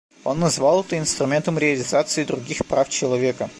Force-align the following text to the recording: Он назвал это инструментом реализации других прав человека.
Он 0.23 0.39
назвал 0.39 0.81
это 0.81 0.97
инструментом 0.97 1.59
реализации 1.59 2.23
других 2.23 2.65
прав 2.65 2.89
человека. 2.89 3.47